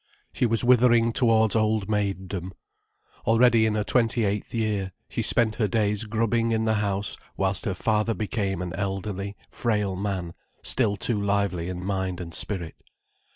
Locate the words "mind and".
11.85-12.33